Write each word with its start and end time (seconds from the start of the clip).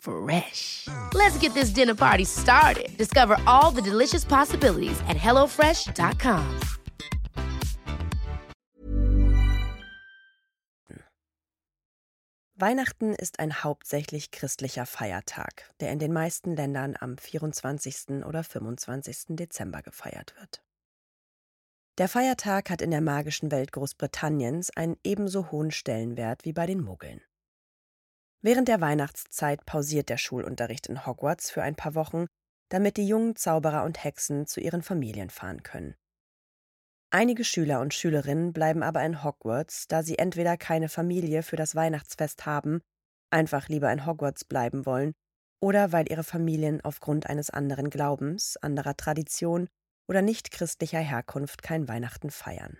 Fresh. 0.00 0.88
Let's 1.14 1.38
get 1.38 1.54
this 1.54 1.70
dinner 1.70 1.94
party 1.94 2.24
started. 2.24 2.96
Discover 2.96 3.36
all 3.46 3.70
the 3.70 3.82
delicious 3.82 4.24
possibilities 4.24 5.00
at 5.08 5.16
hellofresh.com. 5.16 6.60
Weihnachten 12.60 13.14
ist 13.14 13.40
ein 13.40 13.64
hauptsächlich 13.64 14.32
christlicher 14.32 14.84
Feiertag, 14.84 15.70
der 15.80 15.92
in 15.92 15.98
den 15.98 16.12
meisten 16.12 16.54
Ländern 16.54 16.94
am 17.00 17.16
24. 17.16 18.22
oder 18.26 18.44
25. 18.44 19.36
Dezember 19.36 19.80
gefeiert 19.80 20.34
wird. 20.38 20.62
Der 21.96 22.08
Feiertag 22.08 22.68
hat 22.68 22.82
in 22.82 22.90
der 22.90 23.00
magischen 23.00 23.50
Welt 23.50 23.72
Großbritanniens 23.72 24.76
einen 24.76 24.98
ebenso 25.04 25.50
hohen 25.50 25.70
Stellenwert 25.70 26.44
wie 26.44 26.52
bei 26.52 26.66
den 26.66 26.82
Muggeln. 26.82 27.22
Während 28.42 28.68
der 28.68 28.80
Weihnachtszeit 28.80 29.66
pausiert 29.66 30.08
der 30.08 30.16
Schulunterricht 30.16 30.86
in 30.86 31.06
Hogwarts 31.06 31.50
für 31.50 31.62
ein 31.62 31.74
paar 31.74 31.94
Wochen, 31.94 32.26
damit 32.70 32.96
die 32.96 33.06
jungen 33.06 33.36
Zauberer 33.36 33.84
und 33.84 34.02
Hexen 34.02 34.46
zu 34.46 34.60
ihren 34.60 34.82
Familien 34.82 35.28
fahren 35.28 35.62
können. 35.62 35.94
Einige 37.12 37.44
Schüler 37.44 37.80
und 37.80 37.92
Schülerinnen 37.92 38.52
bleiben 38.52 38.82
aber 38.82 39.04
in 39.04 39.24
Hogwarts, 39.24 39.88
da 39.88 40.02
sie 40.02 40.16
entweder 40.16 40.56
keine 40.56 40.88
Familie 40.88 41.42
für 41.42 41.56
das 41.56 41.74
Weihnachtsfest 41.74 42.46
haben, 42.46 42.80
einfach 43.30 43.68
lieber 43.68 43.92
in 43.92 44.06
Hogwarts 44.06 44.44
bleiben 44.44 44.86
wollen, 44.86 45.12
oder 45.60 45.92
weil 45.92 46.10
ihre 46.10 46.24
Familien 46.24 46.80
aufgrund 46.82 47.26
eines 47.26 47.50
anderen 47.50 47.90
Glaubens, 47.90 48.56
anderer 48.56 48.96
Tradition 48.96 49.68
oder 50.08 50.22
nicht 50.22 50.50
christlicher 50.50 51.00
Herkunft 51.00 51.62
kein 51.62 51.88
Weihnachten 51.88 52.30
feiern. 52.30 52.78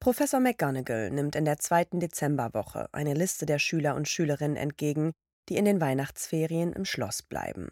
Professor 0.00 0.40
McGonagall 0.40 1.10
nimmt 1.10 1.36
in 1.36 1.44
der 1.44 1.58
zweiten 1.58 2.00
Dezemberwoche 2.00 2.88
eine 2.92 3.14
Liste 3.14 3.46
der 3.46 3.58
Schüler 3.58 3.94
und 3.94 4.08
Schülerinnen 4.08 4.56
entgegen, 4.56 5.12
die 5.48 5.56
in 5.56 5.64
den 5.64 5.80
Weihnachtsferien 5.80 6.72
im 6.72 6.84
Schloss 6.84 7.22
bleiben. 7.22 7.70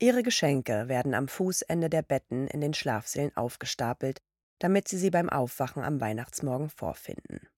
Ihre 0.00 0.22
Geschenke 0.22 0.88
werden 0.88 1.14
am 1.14 1.28
Fußende 1.28 1.90
der 1.90 2.02
Betten 2.02 2.46
in 2.46 2.60
den 2.60 2.74
Schlafsälen 2.74 3.36
aufgestapelt, 3.36 4.18
damit 4.60 4.88
sie 4.88 4.98
sie 4.98 5.10
beim 5.10 5.28
Aufwachen 5.28 5.82
am 5.82 6.00
Weihnachtsmorgen 6.00 6.70
vorfinden. 6.70 7.48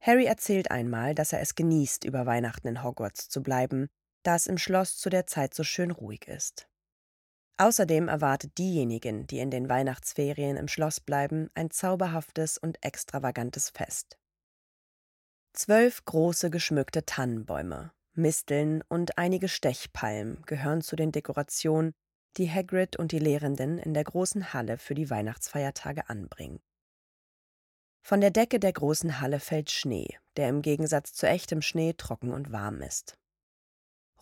Harry 0.00 0.26
erzählt 0.26 0.70
einmal, 0.70 1.14
dass 1.14 1.32
er 1.32 1.40
es 1.40 1.54
genießt, 1.54 2.04
über 2.04 2.26
Weihnachten 2.26 2.68
in 2.68 2.82
Hogwarts 2.82 3.28
zu 3.28 3.42
bleiben, 3.42 3.88
da 4.22 4.36
es 4.36 4.46
im 4.46 4.58
Schloss 4.58 4.96
zu 4.96 5.08
der 5.08 5.26
Zeit 5.26 5.54
so 5.54 5.64
schön 5.64 5.90
ruhig 5.90 6.28
ist. 6.28 6.68
Außerdem 7.56 8.08
erwartet 8.08 8.58
diejenigen, 8.58 9.26
die 9.28 9.38
in 9.38 9.50
den 9.50 9.68
Weihnachtsferien 9.68 10.56
im 10.56 10.66
Schloss 10.66 10.98
bleiben, 10.98 11.50
ein 11.54 11.70
zauberhaftes 11.70 12.58
und 12.58 12.82
extravagantes 12.82 13.70
Fest. 13.70 14.18
Zwölf 15.52 16.04
große 16.04 16.50
geschmückte 16.50 17.04
Tannenbäume, 17.04 17.92
Misteln 18.14 18.82
und 18.88 19.18
einige 19.18 19.48
Stechpalmen 19.48 20.42
gehören 20.46 20.82
zu 20.82 20.96
den 20.96 21.12
Dekorationen, 21.12 21.94
die 22.36 22.50
Hagrid 22.50 22.96
und 22.96 23.12
die 23.12 23.20
Lehrenden 23.20 23.78
in 23.78 23.94
der 23.94 24.04
großen 24.04 24.52
Halle 24.52 24.78
für 24.78 24.94
die 24.94 25.10
Weihnachtsfeiertage 25.10 26.08
anbringen. 26.08 26.60
Von 28.02 28.20
der 28.20 28.32
Decke 28.32 28.58
der 28.58 28.72
großen 28.72 29.20
Halle 29.20 29.38
fällt 29.38 29.70
Schnee, 29.70 30.18
der 30.36 30.48
im 30.48 30.60
Gegensatz 30.60 31.12
zu 31.14 31.26
echtem 31.26 31.62
Schnee 31.62 31.94
trocken 31.94 32.32
und 32.32 32.50
warm 32.50 32.82
ist. 32.82 33.16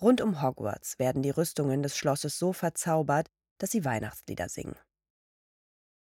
Rund 0.03 0.21
um 0.21 0.43
Hogwarts 0.43 0.99
werden 0.99 1.23
die 1.23 1.31
Rüstungen 1.31 1.83
des 1.83 1.97
Schlosses 1.97 2.37
so 2.37 2.53
verzaubert, 2.53 3.31
dass 3.59 3.71
sie 3.71 3.85
Weihnachtslieder 3.85 4.49
singen. 4.49 4.75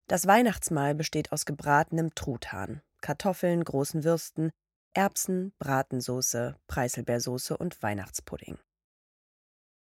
Das 0.09 0.27
Weihnachtsmahl 0.27 0.95
besteht 0.95 1.33
aus 1.33 1.45
gebratenem 1.45 2.15
Truthahn, 2.15 2.81
Kartoffeln, 3.03 3.63
großen 3.63 4.03
Würsten, 4.03 4.51
Erbsen, 4.95 5.53
Bratensoße, 5.59 6.57
Preiselbeersoße 6.67 7.57
und 7.57 7.83
Weihnachtspudding. 7.83 8.59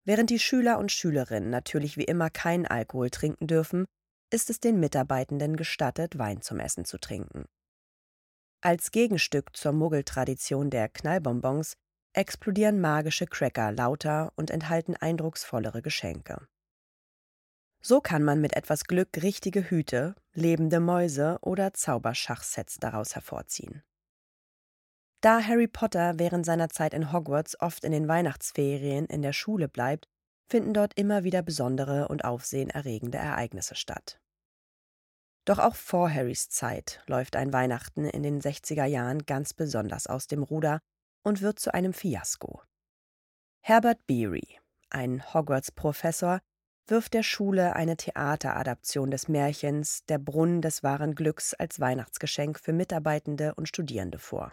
Während 0.04 0.30
die 0.30 0.38
Schüler 0.38 0.78
und 0.78 0.92
Schülerinnen 0.92 1.50
natürlich 1.50 1.96
wie 1.96 2.04
immer 2.04 2.30
keinen 2.30 2.66
Alkohol 2.66 3.10
trinken 3.10 3.46
dürfen, 3.46 3.86
ist 4.30 4.50
es 4.50 4.60
den 4.60 4.80
Mitarbeitenden 4.80 5.56
gestattet, 5.56 6.18
Wein 6.18 6.42
zum 6.42 6.60
Essen 6.60 6.84
zu 6.84 6.98
trinken. 6.98 7.46
Als 8.60 8.90
Gegenstück 8.90 9.56
zur 9.56 9.72
Muggeltradition 9.72 10.68
der 10.68 10.88
Knallbonbons 10.88 11.74
explodieren 12.18 12.80
magische 12.80 13.26
Cracker 13.26 13.70
lauter 13.70 14.32
und 14.34 14.50
enthalten 14.50 14.96
eindrucksvollere 14.96 15.82
Geschenke. 15.82 16.48
So 17.80 18.00
kann 18.00 18.24
man 18.24 18.40
mit 18.40 18.56
etwas 18.56 18.84
Glück 18.84 19.22
richtige 19.22 19.70
Hüte, 19.70 20.16
lebende 20.34 20.80
Mäuse 20.80 21.38
oder 21.42 21.72
Zauberschachsets 21.74 22.78
daraus 22.78 23.14
hervorziehen. 23.14 23.84
Da 25.20 25.40
Harry 25.40 25.68
Potter 25.68 26.18
während 26.18 26.44
seiner 26.44 26.68
Zeit 26.70 26.92
in 26.92 27.12
Hogwarts 27.12 27.60
oft 27.60 27.84
in 27.84 27.92
den 27.92 28.08
Weihnachtsferien 28.08 29.06
in 29.06 29.22
der 29.22 29.32
Schule 29.32 29.68
bleibt, 29.68 30.08
finden 30.48 30.74
dort 30.74 30.98
immer 30.98 31.22
wieder 31.22 31.42
besondere 31.42 32.08
und 32.08 32.24
aufsehenerregende 32.24 33.18
Ereignisse 33.18 33.76
statt. 33.76 34.20
Doch 35.44 35.60
auch 35.60 35.76
vor 35.76 36.12
Harrys 36.12 36.48
Zeit 36.48 37.00
läuft 37.06 37.36
ein 37.36 37.52
Weihnachten 37.52 38.06
in 38.06 38.24
den 38.24 38.40
60er 38.40 38.86
Jahren 38.86 39.24
ganz 39.24 39.54
besonders 39.54 40.08
aus 40.08 40.26
dem 40.26 40.42
Ruder 40.42 40.80
und 41.22 41.42
wird 41.42 41.58
zu 41.58 41.72
einem 41.74 41.92
Fiasko. 41.92 42.62
Herbert 43.60 44.06
Beery, 44.06 44.58
ein 44.90 45.22
Hogwarts-Professor, 45.34 46.40
wirft 46.86 47.14
der 47.14 47.22
Schule 47.22 47.76
eine 47.76 47.96
Theateradaption 47.96 49.10
des 49.10 49.28
Märchens 49.28 50.04
Der 50.06 50.18
Brunnen 50.18 50.62
des 50.62 50.82
wahren 50.82 51.14
Glücks 51.14 51.54
als 51.54 51.80
Weihnachtsgeschenk 51.80 52.58
für 52.58 52.72
Mitarbeitende 52.72 53.54
und 53.54 53.68
Studierende 53.68 54.18
vor. 54.18 54.52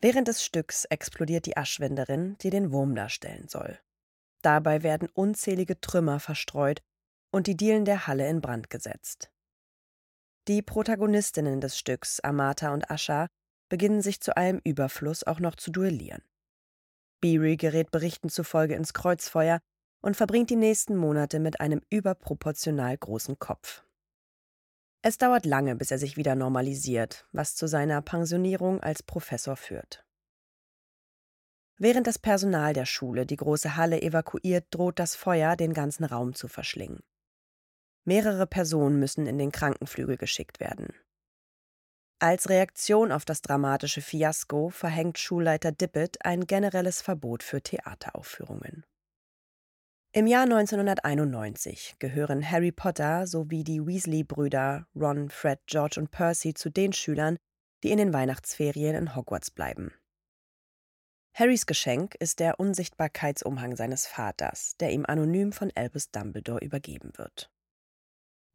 Während 0.00 0.28
des 0.28 0.44
Stücks 0.44 0.84
explodiert 0.84 1.46
die 1.46 1.56
Aschwinderin, 1.56 2.36
die 2.38 2.50
den 2.50 2.70
Wurm 2.70 2.94
darstellen 2.94 3.48
soll. 3.48 3.78
Dabei 4.42 4.82
werden 4.82 5.08
unzählige 5.12 5.80
Trümmer 5.80 6.20
verstreut 6.20 6.82
und 7.32 7.46
die 7.46 7.56
Dielen 7.56 7.84
der 7.84 8.06
Halle 8.06 8.28
in 8.28 8.40
Brand 8.40 8.70
gesetzt. 8.70 9.30
Die 10.46 10.62
Protagonistinnen 10.62 11.60
des 11.60 11.76
Stücks, 11.76 12.20
Amata 12.20 12.72
und 12.72 12.90
Ascha, 12.90 13.26
beginnen 13.68 14.02
sich 14.02 14.20
zu 14.20 14.36
allem 14.36 14.60
Überfluss 14.64 15.24
auch 15.24 15.40
noch 15.40 15.56
zu 15.56 15.70
duellieren. 15.70 16.22
Beery 17.20 17.56
gerät 17.56 17.90
Berichten 17.90 18.28
zufolge 18.28 18.74
ins 18.74 18.94
Kreuzfeuer 18.94 19.60
und 20.00 20.16
verbringt 20.16 20.50
die 20.50 20.56
nächsten 20.56 20.96
Monate 20.96 21.40
mit 21.40 21.60
einem 21.60 21.82
überproportional 21.90 22.96
großen 22.96 23.38
Kopf. 23.38 23.82
Es 25.02 25.18
dauert 25.18 25.46
lange, 25.46 25.76
bis 25.76 25.90
er 25.90 25.98
sich 25.98 26.16
wieder 26.16 26.34
normalisiert, 26.34 27.26
was 27.32 27.54
zu 27.54 27.66
seiner 27.68 28.02
Pensionierung 28.02 28.80
als 28.80 29.02
Professor 29.02 29.56
führt. 29.56 30.04
Während 31.76 32.08
das 32.08 32.18
Personal 32.18 32.72
der 32.72 32.86
Schule 32.86 33.24
die 33.24 33.36
große 33.36 33.76
Halle 33.76 34.02
evakuiert, 34.02 34.66
droht 34.70 34.98
das 34.98 35.14
Feuer, 35.14 35.54
den 35.54 35.72
ganzen 35.72 36.04
Raum 36.04 36.34
zu 36.34 36.48
verschlingen. 36.48 37.00
Mehrere 38.04 38.46
Personen 38.46 38.98
müssen 38.98 39.26
in 39.26 39.38
den 39.38 39.52
Krankenflügel 39.52 40.16
geschickt 40.16 40.58
werden. 40.58 40.88
Als 42.20 42.48
Reaktion 42.48 43.12
auf 43.12 43.24
das 43.24 43.42
dramatische 43.42 44.00
Fiasko 44.00 44.70
verhängt 44.70 45.18
Schulleiter 45.18 45.70
Dippet 45.70 46.24
ein 46.24 46.48
generelles 46.48 47.00
Verbot 47.00 47.44
für 47.44 47.62
Theateraufführungen. 47.62 48.84
Im 50.10 50.26
Jahr 50.26 50.42
1991 50.42 51.94
gehören 52.00 52.50
Harry 52.50 52.72
Potter 52.72 53.28
sowie 53.28 53.62
die 53.62 53.86
Weasley-Brüder 53.86 54.88
Ron, 54.96 55.30
Fred, 55.30 55.60
George 55.66 56.00
und 56.00 56.10
Percy 56.10 56.54
zu 56.54 56.70
den 56.70 56.92
Schülern, 56.92 57.36
die 57.84 57.92
in 57.92 57.98
den 57.98 58.12
Weihnachtsferien 58.12 58.96
in 58.96 59.14
Hogwarts 59.14 59.52
bleiben. 59.52 59.92
Harrys 61.34 61.66
Geschenk 61.66 62.16
ist 62.16 62.40
der 62.40 62.58
Unsichtbarkeitsumhang 62.58 63.76
seines 63.76 64.08
Vaters, 64.08 64.76
der 64.80 64.90
ihm 64.90 65.06
anonym 65.06 65.52
von 65.52 65.70
Albus 65.76 66.10
Dumbledore 66.10 66.64
übergeben 66.64 67.12
wird. 67.16 67.48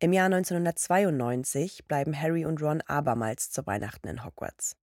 Im 0.03 0.11
Jahr 0.11 0.25
1992 0.25 1.85
bleiben 1.87 2.13
Harry 2.13 2.43
und 2.43 2.61
Ron 2.61 2.81
abermals 2.81 3.51
zu 3.51 3.65
Weihnachten 3.65 4.09
in 4.09 4.25
Hogwarts. 4.25 4.75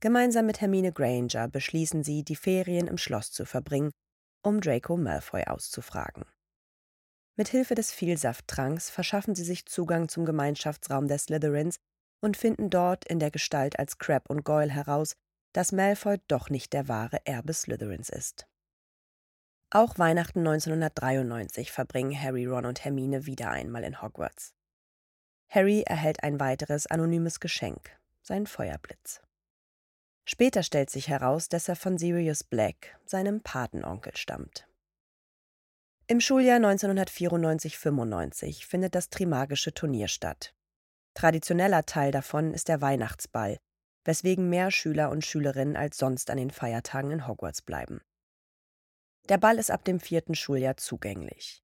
Gemeinsam 0.00 0.46
mit 0.46 0.62
Hermine 0.62 0.90
Granger 0.90 1.48
beschließen 1.48 2.02
sie, 2.02 2.24
die 2.24 2.34
Ferien 2.34 2.86
im 2.86 2.96
Schloss 2.96 3.30
zu 3.30 3.44
verbringen, 3.44 3.90
um 4.42 4.62
Draco 4.62 4.96
Malfoy 4.96 5.44
auszufragen. 5.44 6.24
Mit 7.36 7.48
Hilfe 7.48 7.74
des 7.74 7.92
Vielsafttranks 7.92 8.88
verschaffen 8.88 9.34
sie 9.34 9.44
sich 9.44 9.66
Zugang 9.66 10.08
zum 10.08 10.24
Gemeinschaftsraum 10.24 11.08
der 11.08 11.18
Slytherins 11.18 11.76
und 12.22 12.38
finden 12.38 12.70
dort 12.70 13.06
in 13.06 13.18
der 13.18 13.30
Gestalt 13.30 13.78
als 13.78 13.98
Crab 13.98 14.30
und 14.30 14.46
Goyle 14.46 14.72
heraus, 14.72 15.12
dass 15.52 15.72
Malfoy 15.72 16.16
doch 16.26 16.48
nicht 16.48 16.72
der 16.72 16.88
wahre 16.88 17.18
Erbe 17.26 17.52
Slytherins 17.52 18.08
ist. 18.08 18.46
Auch 19.76 19.98
Weihnachten 19.98 20.38
1993 20.38 21.70
verbringen 21.70 22.18
Harry, 22.18 22.46
Ron 22.46 22.64
und 22.64 22.82
Hermine 22.82 23.26
wieder 23.26 23.50
einmal 23.50 23.84
in 23.84 24.00
Hogwarts. 24.00 24.54
Harry 25.50 25.82
erhält 25.82 26.22
ein 26.22 26.40
weiteres 26.40 26.86
anonymes 26.86 27.40
Geschenk, 27.40 27.90
seinen 28.22 28.46
Feuerblitz. 28.46 29.20
Später 30.24 30.62
stellt 30.62 30.88
sich 30.88 31.08
heraus, 31.08 31.50
dass 31.50 31.68
er 31.68 31.76
von 31.76 31.98
Sirius 31.98 32.42
Black, 32.42 32.98
seinem 33.04 33.42
Patenonkel, 33.42 34.16
stammt. 34.16 34.66
Im 36.06 36.22
Schuljahr 36.22 36.58
1994-95 36.60 38.64
findet 38.64 38.94
das 38.94 39.10
Trimagische 39.10 39.74
Turnier 39.74 40.08
statt. 40.08 40.54
Traditioneller 41.12 41.84
Teil 41.84 42.12
davon 42.12 42.54
ist 42.54 42.68
der 42.68 42.80
Weihnachtsball, 42.80 43.58
weswegen 44.06 44.48
mehr 44.48 44.70
Schüler 44.70 45.10
und 45.10 45.26
Schülerinnen 45.26 45.76
als 45.76 45.98
sonst 45.98 46.30
an 46.30 46.38
den 46.38 46.50
Feiertagen 46.50 47.10
in 47.10 47.28
Hogwarts 47.28 47.60
bleiben. 47.60 48.00
Der 49.28 49.38
Ball 49.38 49.58
ist 49.58 49.70
ab 49.70 49.84
dem 49.84 49.98
vierten 49.98 50.34
Schuljahr 50.34 50.76
zugänglich. 50.76 51.62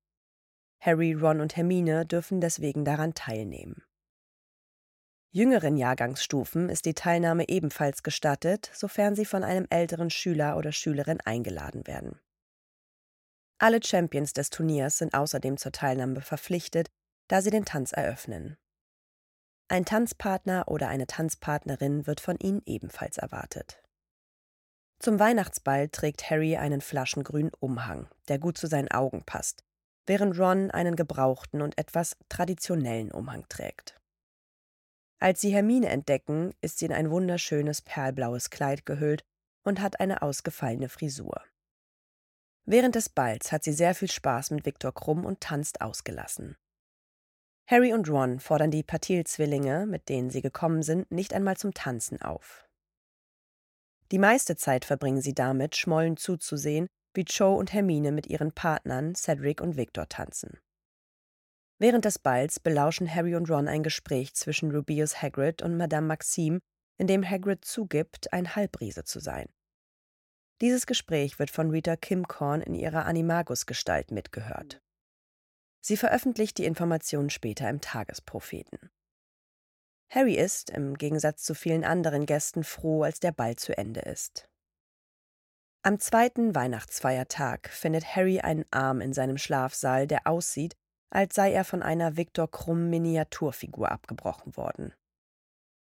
Harry, 0.81 1.13
Ron 1.13 1.41
und 1.41 1.57
Hermine 1.57 2.05
dürfen 2.05 2.41
deswegen 2.41 2.85
daran 2.85 3.15
teilnehmen. 3.15 3.85
Jüngeren 5.31 5.77
Jahrgangsstufen 5.77 6.69
ist 6.69 6.85
die 6.85 6.95
Teilnahme 6.95 7.49
ebenfalls 7.49 8.03
gestattet, 8.03 8.71
sofern 8.75 9.15
sie 9.15 9.25
von 9.25 9.45
einem 9.45 9.67
älteren 9.71 10.11
Schüler 10.11 10.57
oder 10.57 10.73
Schülerin 10.73 11.21
eingeladen 11.21 11.87
werden. 11.87 12.21
Alle 13.59 13.83
Champions 13.83 14.33
des 14.33 14.51
Turniers 14.51 14.99
sind 14.99 15.15
außerdem 15.15 15.57
zur 15.57 15.73
Teilnahme 15.73 16.21
verpflichtet, 16.21 16.91
da 17.29 17.41
sie 17.41 17.51
den 17.51 17.65
Tanz 17.65 17.93
eröffnen. 17.93 18.59
Ein 19.69 19.85
Tanzpartner 19.85 20.65
oder 20.67 20.89
eine 20.89 21.07
Tanzpartnerin 21.07 22.07
wird 22.07 22.21
von 22.21 22.37
ihnen 22.39 22.61
ebenfalls 22.67 23.17
erwartet. 23.17 23.83
Zum 25.03 25.19
Weihnachtsball 25.19 25.89
trägt 25.89 26.31
Harry 26.31 26.57
einen 26.57 26.81
flaschengrünen 26.81 27.51
Umhang, 27.59 28.09
der 28.29 28.39
gut 28.39 28.57
zu 28.57 28.69
seinen 28.69 28.89
Augen 28.93 29.25
passt, 29.25 29.65
während 30.07 30.39
Ron 30.39 30.71
einen 30.71 30.95
gebrauchten 30.95 31.61
und 31.61 31.77
etwas 31.77 32.17
traditionellen 32.29 33.11
Umhang 33.11 33.45
trägt. 33.49 34.01
Als 35.19 35.41
sie 35.41 35.53
Hermine 35.53 35.89
entdecken, 35.89 36.55
ist 36.61 36.79
sie 36.79 36.85
in 36.85 36.93
ein 36.93 37.11
wunderschönes 37.11 37.83
perlblaues 37.83 38.51
Kleid 38.51 38.87
gehüllt 38.87 39.25
und 39.65 39.81
hat 39.81 39.99
eine 39.99 40.23
ausgefallene 40.23 40.89
Frisur. 40.89 41.43
Während 42.65 42.95
des 42.95 43.09
Balls 43.09 43.51
hat 43.51 43.65
sie 43.65 43.73
sehr 43.73 43.97
viel 43.97 44.11
Spaß 44.11 44.53
mit 44.53 44.65
Viktor 44.65 44.95
Krumm 44.95 45.25
und 45.25 45.41
tanzt 45.41 45.81
ausgelassen. 45.81 46.55
Harry 47.67 47.93
und 47.93 48.09
Ron 48.09 48.39
fordern 48.39 48.71
die 48.71 48.85
Patil-Zwillinge, 48.85 49.85
mit 49.85 50.09
denen 50.09 50.31
sie 50.31 50.43
gekommen 50.43 50.85
sind, 50.85 51.11
nicht 51.11 51.35
einmal 51.35 51.57
zum 51.57 51.75
Tanzen 51.75 52.23
auf. 52.23 52.69
Die 54.13 54.19
meiste 54.19 54.57
Zeit 54.57 54.85
verbringen 54.85 55.23
sie 55.23 55.33
damit, 55.33 55.75
schmollen 55.75 56.19
zuzusehen, 56.19 56.87
wie 57.15 57.25
Cho 57.25 57.55
und 57.55 57.73
Hermine 57.73 58.13
mit 58.13 58.27
ihren 58.27 58.53
Partnern 58.53 59.15
Cedric 59.15 59.63
und 59.63 59.79
Victor 59.79 60.07
tanzen. 60.07 60.59
Während 61.79 62.05
des 62.05 62.19
Balls 62.19 62.61
belauschen 62.61 63.13
Harry 63.13 63.35
und 63.35 63.51
Ron 63.51 63.69
ein 63.69 63.83
Gespräch 63.83 64.35
zwischen 64.35 64.71
Rubius 64.71 65.23
Hagrid 65.23 65.63
und 65.63 65.79
Madame 65.79 66.07
Maxime, 66.07 66.61
in 66.99 67.07
dem 67.07 67.29
Hagrid 67.29 67.65
zugibt, 67.65 68.33
ein 68.35 68.55
Halbriese 68.55 69.05
zu 69.05 69.19
sein. 69.19 69.49
Dieses 70.61 70.87
Gespräch 70.87 71.39
wird 71.39 71.51
von 71.51 71.71
Rita 71.71 71.97
Kimcorn 71.97 72.61
in 72.61 72.75
ihrer 72.75 73.07
Animagus-Gestalt 73.07 74.11
mitgehört. 74.11 74.81
Sie 75.81 75.97
veröffentlicht 75.97 76.59
die 76.59 76.67
Informationen 76.67 77.31
später 77.31 77.69
im 77.69 77.81
Tagespropheten. 77.81 78.79
Harry 80.15 80.35
ist, 80.35 80.69
im 80.69 80.99
Gegensatz 80.99 81.43
zu 81.43 81.55
vielen 81.55 81.85
anderen 81.85 82.27
Gästen, 82.27 82.65
froh, 82.65 83.03
als 83.03 83.19
der 83.19 83.33
Ball 83.33 83.57
zu 83.57 83.77
Ende 83.77 84.01
ist. 84.01 84.47
Am 85.83 85.99
zweiten 85.99 86.55
Weihnachtsfeiertag 86.55 87.71
findet 87.71 88.15
Harry 88.15 88.41
einen 88.41 88.67
Arm 88.71 89.01
in 89.01 89.15
seinem 89.15 89.39
Schlafsaal, 89.39 90.07
der 90.07 90.27
aussieht, 90.27 90.77
als 91.11 91.35
sei 91.35 91.53
er 91.53 91.65
von 91.65 91.83
einer 91.83 92.17
Viktor 92.17 92.51
Krumm 92.51 92.91
Miniaturfigur 92.91 93.91
abgebrochen 93.91 94.57
worden. 94.57 94.93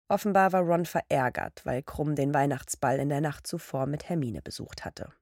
Offenbar 0.10 0.54
war 0.54 0.62
Ron 0.62 0.86
verärgert, 0.86 1.66
weil 1.66 1.84
Krumm 1.84 2.16
den 2.16 2.34
Weihnachtsball 2.34 3.00
in 3.00 3.10
der 3.10 3.22
Nacht 3.22 3.46
zuvor 3.46 3.88
mit 3.88 4.10
Hermine 4.10 4.42
besucht 4.42 4.86
hatte. 4.86 5.14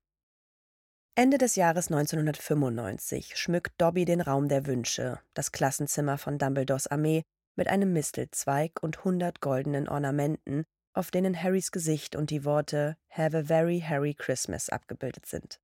Ende 1.16 1.38
des 1.38 1.56
Jahres 1.56 1.88
1995 1.88 3.36
schmückt 3.36 3.74
Dobby 3.80 4.06
den 4.06 4.22
Raum 4.22 4.48
der 4.48 4.66
Wünsche, 4.66 5.20
das 5.34 5.52
Klassenzimmer 5.52 6.18
von 6.18 6.38
Dumbledores 6.38 6.88
Armee, 6.88 7.24
mit 7.56 7.68
einem 7.68 7.94
Mistelzweig 7.94 8.82
und 8.82 9.04
hundert 9.04 9.42
goldenen 9.42 9.88
Ornamenten, 9.88 10.66
auf 10.94 11.12
denen 11.12 11.42
Harrys 11.42 11.72
Gesicht 11.72 12.16
und 12.16 12.30
die 12.30 12.46
Worte 12.46 12.98
Have 13.10 13.38
a 13.38 13.44
very 13.44 13.80
Harry 13.80 14.14
Christmas 14.14 14.70
abgebildet 14.70 15.26
sind. 15.26 15.60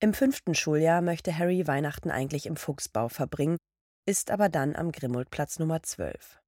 Im 0.00 0.14
fünften 0.14 0.54
Schuljahr 0.54 1.00
möchte 1.00 1.36
Harry 1.36 1.66
Weihnachten 1.66 2.10
eigentlich 2.10 2.46
im 2.46 2.56
Fuchsbau 2.56 3.08
verbringen, 3.08 3.58
ist 4.06 4.30
aber 4.30 4.48
dann 4.48 4.74
am 4.74 4.90
Grimmuldplatz 4.90 5.58
Nummer 5.58 5.82
12. 5.82 6.40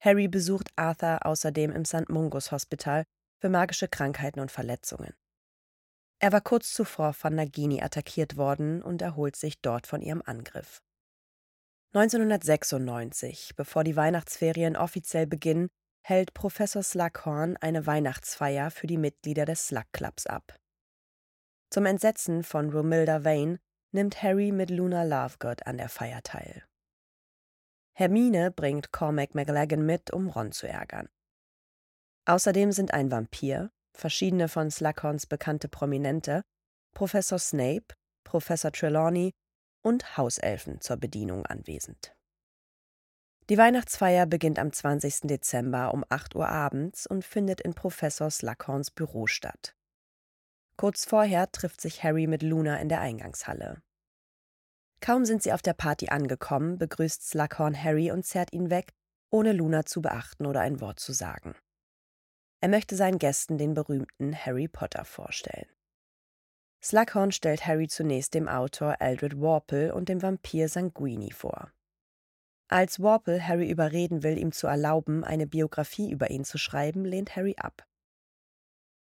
Harry 0.00 0.28
besucht 0.28 0.70
Arthur 0.76 1.24
außerdem 1.24 1.70
im 1.70 1.84
St. 1.84 2.08
Mungus 2.08 2.50
Hospital 2.52 3.04
für 3.40 3.48
magische 3.48 3.88
Krankheiten 3.88 4.40
und 4.40 4.50
Verletzungen. 4.50 5.14
Er 6.18 6.32
war 6.32 6.40
kurz 6.40 6.72
zuvor 6.72 7.12
von 7.12 7.34
Nagini 7.34 7.82
attackiert 7.82 8.36
worden 8.36 8.82
und 8.82 9.02
erholt 9.02 9.36
sich 9.36 9.60
dort 9.60 9.86
von 9.86 10.00
ihrem 10.00 10.22
Angriff. 10.24 10.82
1996, 11.94 13.54
bevor 13.56 13.84
die 13.84 13.96
Weihnachtsferien 13.96 14.76
offiziell 14.76 15.26
beginnen, 15.26 15.68
hält 16.02 16.34
Professor 16.34 16.82
Slughorn 16.82 17.56
eine 17.56 17.86
Weihnachtsfeier 17.86 18.70
für 18.70 18.86
die 18.86 18.98
Mitglieder 18.98 19.44
des 19.44 19.66
Slug 19.66 19.86
Clubs 19.92 20.26
ab. 20.26 20.56
Zum 21.70 21.84
Entsetzen 21.86 22.44
von 22.44 22.70
Romilda 22.70 23.24
Vane 23.24 23.58
nimmt 23.92 24.22
Harry 24.22 24.52
mit 24.52 24.70
Luna 24.70 25.02
Lovegood 25.02 25.66
an 25.66 25.78
der 25.78 25.88
Feier 25.88 26.22
teil. 26.22 26.64
Hermine 27.94 28.50
bringt 28.50 28.92
Cormac 28.92 29.34
McLagan 29.34 29.84
mit, 29.84 30.12
um 30.12 30.28
Ron 30.28 30.52
zu 30.52 30.68
ärgern. 30.68 31.08
Außerdem 32.26 32.72
sind 32.72 32.92
ein 32.92 33.10
Vampir, 33.10 33.70
verschiedene 33.96 34.48
von 34.48 34.70
Slughorns 34.70 35.26
bekannte 35.26 35.68
Prominente, 35.68 36.42
Professor 36.94 37.38
Snape, 37.38 37.94
Professor 38.24 38.70
Trelawney 38.70 39.32
und 39.86 40.16
Hauselfen 40.16 40.80
zur 40.80 40.96
Bedienung 40.96 41.46
anwesend. 41.46 42.12
Die 43.48 43.56
Weihnachtsfeier 43.56 44.26
beginnt 44.26 44.58
am 44.58 44.72
20. 44.72 45.28
Dezember 45.28 45.94
um 45.94 46.04
8 46.08 46.34
Uhr 46.34 46.48
abends 46.48 47.06
und 47.06 47.24
findet 47.24 47.60
in 47.60 47.72
Professor 47.72 48.28
Slughorns 48.28 48.90
Büro 48.90 49.28
statt. 49.28 49.76
Kurz 50.76 51.04
vorher 51.04 51.52
trifft 51.52 51.80
sich 51.80 52.02
Harry 52.02 52.26
mit 52.26 52.42
Luna 52.42 52.80
in 52.80 52.88
der 52.88 53.00
Eingangshalle. 53.00 53.80
Kaum 55.00 55.24
sind 55.24 55.44
sie 55.44 55.52
auf 55.52 55.62
der 55.62 55.74
Party 55.74 56.08
angekommen, 56.08 56.78
begrüßt 56.78 57.24
Slughorn 57.24 57.80
Harry 57.80 58.10
und 58.10 58.26
zerrt 58.26 58.52
ihn 58.52 58.70
weg, 58.70 58.92
ohne 59.30 59.52
Luna 59.52 59.86
zu 59.86 60.02
beachten 60.02 60.46
oder 60.46 60.62
ein 60.62 60.80
Wort 60.80 60.98
zu 60.98 61.12
sagen. 61.12 61.54
Er 62.60 62.70
möchte 62.70 62.96
seinen 62.96 63.20
Gästen 63.20 63.56
den 63.56 63.74
berühmten 63.74 64.34
Harry 64.34 64.66
Potter 64.66 65.04
vorstellen. 65.04 65.75
Slughorn 66.86 67.32
stellt 67.32 67.66
Harry 67.66 67.88
zunächst 67.88 68.32
dem 68.34 68.46
Autor 68.46 68.98
Eldred 69.00 69.40
Warple 69.40 69.92
und 69.92 70.08
dem 70.08 70.22
Vampir 70.22 70.68
Sanguini 70.68 71.32
vor. 71.32 71.72
Als 72.68 73.02
Warple 73.02 73.44
Harry 73.44 73.68
überreden 73.68 74.22
will, 74.22 74.38
ihm 74.38 74.52
zu 74.52 74.68
erlauben, 74.68 75.24
eine 75.24 75.48
Biografie 75.48 76.12
über 76.12 76.30
ihn 76.30 76.44
zu 76.44 76.58
schreiben, 76.58 77.04
lehnt 77.04 77.34
Harry 77.34 77.56
ab. 77.58 77.88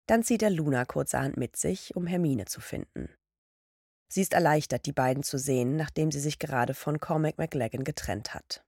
Dann 0.06 0.22
zieht 0.22 0.44
er 0.44 0.52
Luna 0.52 0.86
kurzerhand 0.86 1.38
mit 1.38 1.56
sich, 1.56 1.96
um 1.96 2.06
Hermine 2.06 2.46
zu 2.46 2.62
finden. 2.62 3.10
Sie 4.08 4.22
ist 4.22 4.34
erleichtert, 4.34 4.86
die 4.86 4.94
beiden 4.94 5.24
zu 5.24 5.40
sehen, 5.40 5.76
nachdem 5.76 6.12
sie 6.12 6.20
sich 6.20 6.38
gerade 6.38 6.76
von 6.76 7.00
Cormac 7.00 7.40
McLagan 7.40 7.84
getrennt 7.84 8.36
hat. 8.36 8.64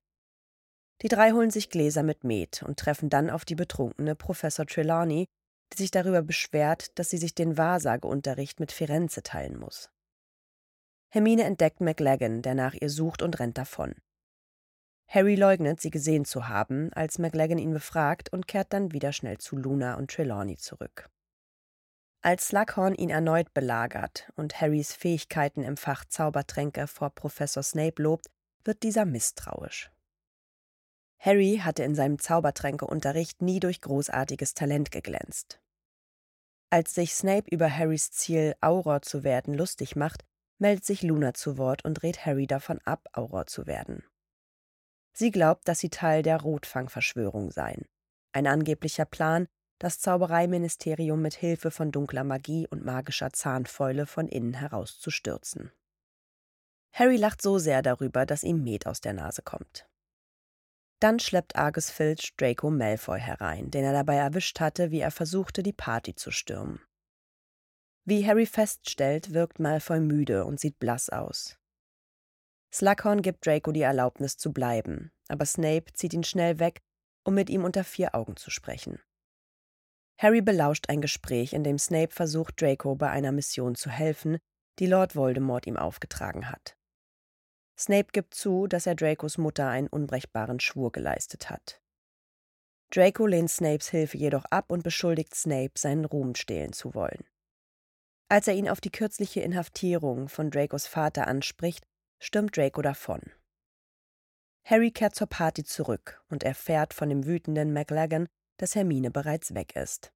Die 1.03 1.09
drei 1.09 1.33
holen 1.33 1.51
sich 1.51 1.69
Gläser 1.69 2.01
mit 2.01 2.23
Met 2.23 2.63
und 2.63 2.79
treffen 2.79 3.11
dann 3.11 3.29
auf 3.29 3.45
die 3.45 3.53
betrunkene 3.53 4.15
Professor 4.15 4.65
Trelawney, 4.65 5.27
die 5.73 5.77
sich 5.77 5.91
darüber 5.91 6.21
beschwert, 6.21 6.97
dass 6.97 7.09
sie 7.09 7.17
sich 7.17 7.35
den 7.35 7.57
Wahrsageunterricht 7.57 8.59
mit 8.59 8.71
Firenze 8.71 9.23
teilen 9.23 9.59
muss. 9.59 9.89
Hermine 11.09 11.43
entdeckt 11.43 11.81
McLagan, 11.81 12.41
der 12.41 12.55
nach 12.55 12.73
ihr 12.73 12.89
sucht 12.89 13.21
und 13.21 13.39
rennt 13.39 13.57
davon. 13.57 13.95
Harry 15.07 15.35
leugnet, 15.35 15.79
sie 15.79 15.91
gesehen 15.91 16.25
zu 16.25 16.47
haben, 16.47 16.91
als 16.93 17.19
McLagan 17.19 17.57
ihn 17.57 17.73
befragt 17.73 18.33
und 18.33 18.47
kehrt 18.47 18.73
dann 18.73 18.91
wieder 18.91 19.13
schnell 19.13 19.37
zu 19.37 19.55
Luna 19.55 19.95
und 19.95 20.11
Trelawney 20.11 20.57
zurück. 20.57 21.09
Als 22.21 22.47
Slughorn 22.47 22.95
ihn 22.95 23.11
erneut 23.11 23.53
belagert 23.53 24.31
und 24.35 24.59
Harrys 24.59 24.93
Fähigkeiten 24.93 25.63
im 25.63 25.77
Fach 25.77 26.05
Zaubertränke 26.05 26.87
vor 26.87 27.11
Professor 27.11 27.61
Snape 27.61 28.01
lobt, 28.01 28.25
wird 28.63 28.81
dieser 28.81 29.05
misstrauisch. 29.05 29.91
Harry 31.19 31.61
hatte 31.63 31.83
in 31.83 31.95
seinem 31.95 32.19
Zaubertränkeunterricht 32.19 33.41
nie 33.41 33.59
durch 33.59 33.81
großartiges 33.81 34.53
Talent 34.53 34.91
geglänzt. 34.91 35.59
Als 36.69 36.93
sich 36.93 37.13
Snape 37.13 37.49
über 37.49 37.69
Harrys 37.69 38.11
Ziel, 38.11 38.55
Auror 38.61 39.01
zu 39.01 39.23
werden, 39.23 39.53
lustig 39.53 39.95
macht, 39.95 40.25
meldet 40.57 40.85
sich 40.85 41.03
Luna 41.03 41.33
zu 41.33 41.57
Wort 41.57 41.85
und 41.85 42.03
rät 42.03 42.25
Harry 42.25 42.47
davon 42.47 42.79
ab, 42.85 43.07
Auror 43.13 43.47
zu 43.47 43.65
werden. 43.65 44.03
Sie 45.13 45.31
glaubt, 45.31 45.67
dass 45.67 45.79
sie 45.79 45.89
Teil 45.89 46.21
der 46.21 46.41
Rotfang-Verschwörung 46.41 47.51
seien. 47.51 47.85
Ein 48.33 48.47
angeblicher 48.47 49.05
Plan, 49.05 49.47
das 49.79 49.99
Zaubereiministerium 49.99 51.21
mit 51.21 51.35
Hilfe 51.35 51.71
von 51.71 51.91
dunkler 51.91 52.23
Magie 52.23 52.67
und 52.67 52.83
magischer 52.83 53.31
Zahnfäule 53.31 54.05
von 54.07 54.27
innen 54.27 54.53
heraus 54.53 54.99
zu 54.99 55.11
stürzen. 55.11 55.71
Harry 56.93 57.17
lacht 57.17 57.41
so 57.41 57.57
sehr 57.57 57.81
darüber, 57.81 58.25
dass 58.25 58.43
ihm 58.43 58.63
Met 58.63 58.87
aus 58.87 59.01
der 59.01 59.13
Nase 59.13 59.41
kommt. 59.41 59.87
Dann 60.99 61.19
schleppt 61.19 61.55
Argus 61.55 61.89
Filch 61.89 62.35
Draco 62.37 62.69
Malfoy 62.69 63.19
herein, 63.19 63.69
den 63.69 63.83
er 63.83 63.93
dabei 63.93 64.15
erwischt 64.15 64.59
hatte, 64.59 64.91
wie 64.91 65.01
er 65.01 65.11
versuchte, 65.11 65.61
die 65.61 65.73
Party 65.73 66.15
zu 66.15 66.31
stürmen. 66.31 66.79
Wie 68.05 68.25
Harry 68.25 68.45
feststellt, 68.45 69.33
wirkt 69.33 69.59
Malfoy 69.59 69.99
müde 69.99 70.45
und 70.45 70.59
sieht 70.59 70.79
blass 70.79 71.09
aus. 71.09 71.57
Slughorn 72.73 73.21
gibt 73.21 73.45
Draco 73.45 73.71
die 73.71 73.81
Erlaubnis 73.81 74.37
zu 74.37 74.53
bleiben, 74.53 75.11
aber 75.27 75.45
Snape 75.45 75.93
zieht 75.93 76.13
ihn 76.13 76.23
schnell 76.23 76.59
weg, 76.59 76.81
um 77.23 77.33
mit 77.33 77.49
ihm 77.49 77.63
unter 77.63 77.83
vier 77.83 78.13
Augen 78.13 78.35
zu 78.35 78.51
sprechen. 78.51 78.99
Harry 80.17 80.41
belauscht 80.41 80.89
ein 80.89 81.01
Gespräch, 81.01 81.53
in 81.53 81.63
dem 81.63 81.77
Snape 81.77 82.13
versucht, 82.13 82.61
Draco 82.61 82.95
bei 82.95 83.09
einer 83.09 83.31
Mission 83.31 83.75
zu 83.75 83.89
helfen, 83.89 84.37
die 84.79 84.87
Lord 84.87 85.15
Voldemort 85.15 85.67
ihm 85.67 85.77
aufgetragen 85.77 86.49
hat. 86.49 86.77
Snape 87.77 88.07
gibt 88.11 88.33
zu, 88.33 88.67
dass 88.67 88.85
er 88.85 88.95
Dracos 88.95 89.37
Mutter 89.37 89.67
einen 89.67 89.87
unbrechbaren 89.87 90.59
Schwur 90.59 90.91
geleistet 90.91 91.49
hat. 91.49 91.81
Draco 92.91 93.25
lehnt 93.25 93.49
Snapes 93.49 93.89
Hilfe 93.89 94.17
jedoch 94.17 94.45
ab 94.45 94.71
und 94.71 94.83
beschuldigt 94.83 95.35
Snape, 95.35 95.73
seinen 95.75 96.05
Ruhm 96.05 96.35
stehlen 96.35 96.71
zu 96.71 96.93
wollen. 96.93 97.25
Als 98.29 98.47
er 98.47 98.55
ihn 98.55 98.69
auf 98.69 98.81
die 98.81 98.91
kürzliche 98.91 99.41
Inhaftierung 99.41 100.29
von 100.29 100.49
Dracos 100.49 100.87
Vater 100.87 101.27
anspricht, 101.27 101.85
stürmt 102.19 102.55
Draco 102.55 102.81
davon. 102.81 103.21
Harry 104.63 104.91
kehrt 104.91 105.13
zur 105.13 105.27
Party 105.27 105.63
zurück 105.63 106.23
und 106.29 106.43
erfährt 106.43 106.93
von 106.93 107.09
dem 107.09 107.25
wütenden 107.25 107.71
McLagan, 107.73 108.27
dass 108.57 108.73
Hermine 108.73 109.11
bereits 109.11 109.53
weg 109.53 109.75
ist. 109.75 110.11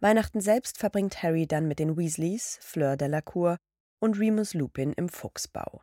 Weihnachten 0.00 0.42
selbst 0.42 0.76
verbringt 0.76 1.22
Harry 1.22 1.46
dann 1.46 1.66
mit 1.68 1.78
den 1.78 1.96
Weasleys, 1.96 2.58
Fleur 2.60 2.96
Delacour 2.96 3.56
und 3.98 4.18
Remus 4.18 4.52
Lupin 4.52 4.92
im 4.92 5.08
Fuchsbau. 5.08 5.80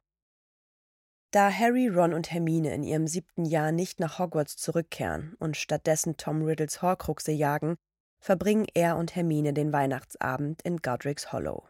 Da 1.33 1.51
Harry, 1.51 1.87
Ron 1.87 2.13
und 2.13 2.31
Hermine 2.31 2.75
in 2.75 2.83
ihrem 2.83 3.07
siebten 3.07 3.43
Jahr 3.43 3.71
nicht 3.71 3.99
nach 3.99 4.19
Hogwarts 4.19 4.55
zurückkehren 4.55 5.35
und 5.39 5.57
stattdessen 5.57 6.15
Tom 6.15 6.43
Riddles 6.43 6.83
Horcruxe 6.83 7.31
jagen, 7.31 7.75
verbringen 8.19 8.67
er 8.75 8.97
und 8.97 9.15
Hermine 9.15 9.51
den 9.51 9.73
Weihnachtsabend 9.73 10.61
in 10.61 10.77
Godric's 10.77 11.31
Hollow. 11.31 11.67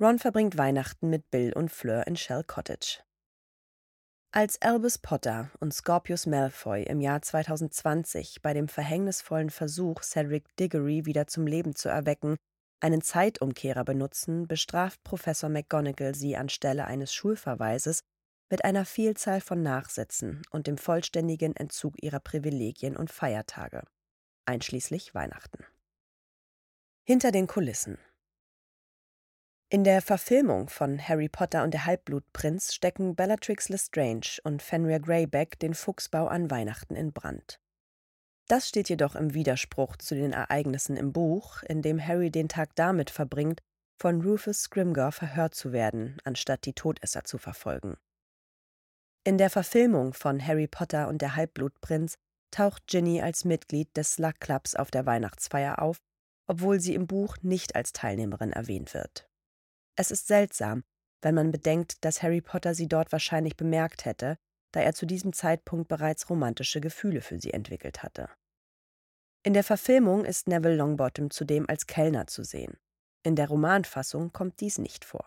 Ron 0.00 0.20
verbringt 0.20 0.56
Weihnachten 0.56 1.10
mit 1.10 1.28
Bill 1.32 1.52
und 1.52 1.72
Fleur 1.72 2.06
in 2.06 2.14
Shell 2.14 2.44
Cottage. 2.44 3.00
Als 4.30 4.62
Albus 4.62 4.98
Potter 4.98 5.50
und 5.58 5.74
Scorpius 5.74 6.26
Malfoy 6.26 6.84
im 6.84 7.00
Jahr 7.00 7.20
2020 7.20 8.42
bei 8.42 8.54
dem 8.54 8.68
verhängnisvollen 8.68 9.50
Versuch, 9.50 10.04
Cedric 10.04 10.56
Diggory 10.56 11.04
wieder 11.04 11.26
zum 11.26 11.48
Leben 11.48 11.74
zu 11.74 11.88
erwecken, 11.88 12.36
einen 12.78 13.02
Zeitumkehrer 13.02 13.84
benutzen, 13.84 14.46
bestraft 14.46 15.02
Professor 15.02 15.50
McGonagall 15.50 16.14
sie 16.14 16.36
anstelle 16.36 16.84
eines 16.84 17.12
Schulverweises 17.12 18.04
mit 18.52 18.66
einer 18.66 18.84
Vielzahl 18.84 19.40
von 19.40 19.62
Nachsätzen 19.62 20.42
und 20.50 20.66
dem 20.66 20.76
vollständigen 20.76 21.56
Entzug 21.56 21.94
ihrer 22.02 22.20
Privilegien 22.20 22.98
und 22.98 23.10
Feiertage, 23.10 23.82
einschließlich 24.44 25.14
Weihnachten. 25.14 25.64
Hinter 27.02 27.32
den 27.32 27.46
Kulissen 27.46 27.96
in 29.70 29.84
der 29.84 30.02
Verfilmung 30.02 30.68
von 30.68 30.98
Harry 31.00 31.30
Potter 31.30 31.62
und 31.62 31.72
der 31.72 31.86
Halbblutprinz 31.86 32.74
stecken 32.74 33.16
Bellatrix 33.16 33.70
Lestrange 33.70 34.38
und 34.44 34.60
Fenrir 34.60 35.00
Greyback 35.00 35.58
den 35.58 35.72
Fuchsbau 35.72 36.26
an 36.26 36.50
Weihnachten 36.50 36.94
in 36.94 37.14
Brand. 37.14 37.58
Das 38.48 38.68
steht 38.68 38.90
jedoch 38.90 39.14
im 39.14 39.32
Widerspruch 39.32 39.96
zu 39.96 40.14
den 40.14 40.34
Ereignissen 40.34 40.98
im 40.98 41.14
Buch, 41.14 41.62
in 41.62 41.80
dem 41.80 42.06
Harry 42.06 42.30
den 42.30 42.50
Tag 42.50 42.76
damit 42.76 43.08
verbringt, 43.08 43.62
von 43.98 44.20
Rufus 44.20 44.64
Scrimgeour 44.64 45.12
verhört 45.12 45.54
zu 45.54 45.72
werden, 45.72 46.18
anstatt 46.24 46.66
die 46.66 46.74
Todesser 46.74 47.24
zu 47.24 47.38
verfolgen. 47.38 47.96
In 49.24 49.38
der 49.38 49.50
Verfilmung 49.50 50.14
von 50.14 50.44
Harry 50.44 50.66
Potter 50.66 51.06
und 51.06 51.22
der 51.22 51.36
Halbblutprinz 51.36 52.16
taucht 52.50 52.88
Ginny 52.88 53.22
als 53.22 53.44
Mitglied 53.44 53.96
des 53.96 54.14
Slug 54.14 54.40
Clubs 54.40 54.74
auf 54.74 54.90
der 54.90 55.06
Weihnachtsfeier 55.06 55.80
auf, 55.80 55.98
obwohl 56.48 56.80
sie 56.80 56.94
im 56.94 57.06
Buch 57.06 57.36
nicht 57.40 57.76
als 57.76 57.92
Teilnehmerin 57.92 58.52
erwähnt 58.52 58.94
wird. 58.94 59.28
Es 59.96 60.10
ist 60.10 60.26
seltsam, 60.26 60.82
wenn 61.22 61.36
man 61.36 61.52
bedenkt, 61.52 62.04
dass 62.04 62.22
Harry 62.22 62.40
Potter 62.40 62.74
sie 62.74 62.88
dort 62.88 63.12
wahrscheinlich 63.12 63.56
bemerkt 63.56 64.04
hätte, 64.06 64.38
da 64.72 64.80
er 64.80 64.92
zu 64.92 65.06
diesem 65.06 65.32
Zeitpunkt 65.32 65.86
bereits 65.86 66.28
romantische 66.28 66.80
Gefühle 66.80 67.20
für 67.20 67.38
sie 67.40 67.52
entwickelt 67.52 68.02
hatte. 68.02 68.28
In 69.44 69.54
der 69.54 69.64
Verfilmung 69.64 70.24
ist 70.24 70.48
Neville 70.48 70.76
Longbottom 70.76 71.30
zudem 71.30 71.68
als 71.68 71.86
Kellner 71.86 72.26
zu 72.26 72.42
sehen. 72.42 72.76
In 73.22 73.36
der 73.36 73.48
Romanfassung 73.48 74.32
kommt 74.32 74.60
dies 74.60 74.78
nicht 74.78 75.04
vor. 75.04 75.26